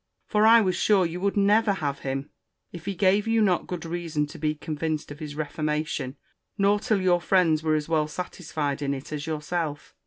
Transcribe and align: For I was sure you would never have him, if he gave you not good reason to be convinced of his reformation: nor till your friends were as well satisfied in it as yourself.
For 0.25 0.47
I 0.47 0.61
was 0.61 0.75
sure 0.75 1.05
you 1.05 1.19
would 1.21 1.37
never 1.37 1.73
have 1.73 1.99
him, 1.99 2.31
if 2.71 2.85
he 2.85 2.95
gave 2.95 3.27
you 3.27 3.39
not 3.39 3.67
good 3.67 3.85
reason 3.85 4.25
to 4.29 4.39
be 4.39 4.55
convinced 4.55 5.11
of 5.11 5.19
his 5.19 5.35
reformation: 5.35 6.15
nor 6.57 6.79
till 6.79 6.99
your 7.01 7.21
friends 7.21 7.61
were 7.61 7.75
as 7.75 7.87
well 7.87 8.07
satisfied 8.07 8.81
in 8.81 8.95
it 8.95 9.11
as 9.13 9.27
yourself. 9.27 9.93